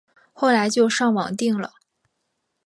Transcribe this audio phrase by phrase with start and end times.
[0.35, 1.73] 所以就上网订了